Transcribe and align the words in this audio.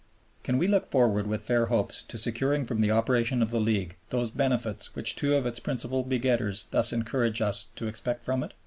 Can 0.41 0.57
we 0.57 0.67
look 0.67 0.89
forward 0.89 1.27
with 1.27 1.43
fair 1.43 1.67
hopes 1.67 2.01
to 2.01 2.17
securing 2.17 2.65
from 2.65 2.81
the 2.81 2.89
operation 2.89 3.43
of 3.43 3.51
the 3.51 3.59
League 3.59 3.97
those 4.09 4.31
benefits 4.31 4.95
which 4.95 5.15
two 5.15 5.35
of 5.35 5.45
its 5.45 5.59
principal 5.59 6.03
begetters 6.03 6.65
thus 6.71 6.91
encourage 6.91 7.39
us 7.39 7.69
to 7.75 7.85
expect 7.85 8.23
from 8.23 8.41
it? 8.43 8.55